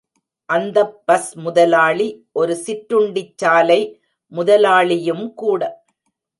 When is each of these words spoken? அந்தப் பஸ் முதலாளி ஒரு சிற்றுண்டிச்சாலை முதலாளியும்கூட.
அந்தப் 0.49 1.05
பஸ் 1.05 1.37
முதலாளி 1.37 2.07
ஒரு 2.31 2.53
சிற்றுண்டிச்சாலை 2.65 3.79
முதலாளியும்கூட. 4.31 5.61